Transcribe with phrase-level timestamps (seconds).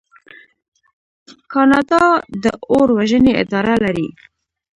[1.51, 2.05] کاناډا
[2.43, 4.07] د اور وژنې اداره لري.